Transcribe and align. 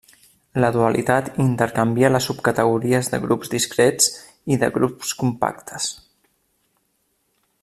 La 0.63 0.69
dualitat 0.75 1.27
intercanvia 1.43 2.09
les 2.13 2.29
subcategories 2.31 3.11
de 3.15 3.21
grups 3.27 3.53
discrets 3.55 4.11
i 4.55 4.61
de 4.65 4.73
grups 4.79 5.15
compactes. 5.23 5.95